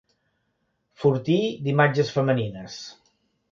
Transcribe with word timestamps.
Fortí 1.03 1.37
d'imatges 1.67 2.11
femenines. 2.17 2.81